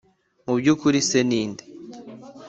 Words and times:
Mu 0.45 0.53
by 0.59 0.67
ukuri 0.73 0.99
se 1.09 1.19
ni 1.29 1.41
nde 1.49 1.63